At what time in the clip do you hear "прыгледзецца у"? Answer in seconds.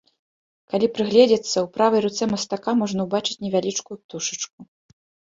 0.95-1.67